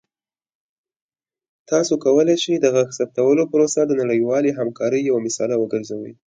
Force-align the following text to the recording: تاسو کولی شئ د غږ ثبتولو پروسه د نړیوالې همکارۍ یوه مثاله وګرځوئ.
تاسو 1.69 1.93
کولی 2.03 2.35
شئ 2.43 2.55
د 2.61 2.65
غږ 2.75 2.87
ثبتولو 2.97 3.43
پروسه 3.51 3.81
د 3.85 3.91
نړیوالې 4.01 4.51
همکارۍ 4.59 5.01
یوه 5.09 5.21
مثاله 5.27 5.53
وګرځوئ. 5.57 6.13